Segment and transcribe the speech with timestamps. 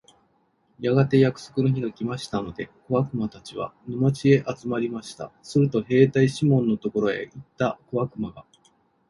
[0.79, 5.31] やがて約束の日が来ましたので、小悪魔たちは、沼地へ集まりました。
[5.43, 8.43] すると兵隊シモンのところへ行った小悪魔が、